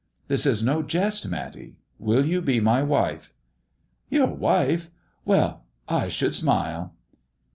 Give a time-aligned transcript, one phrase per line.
[0.29, 1.75] "This is no jest, Matty.
[1.99, 3.35] Will you be my wife
[4.09, 4.89] 1 ""Your wife!
[5.25, 6.95] Well, I should smile."